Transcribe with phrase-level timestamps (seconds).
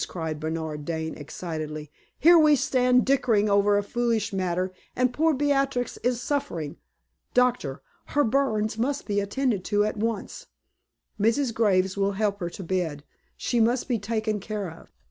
[0.07, 5.97] cried Bernard Dane, excitedly, "here we stand dickering over a foolish matter, and poor Beatrix
[5.97, 6.77] is suffering.
[7.35, 7.83] Doctor,
[8.17, 10.47] her burns must be attended to at once.
[11.19, 11.53] Mrs.
[11.53, 13.03] Graves will help her to bed;
[13.37, 14.87] she must be taken care of."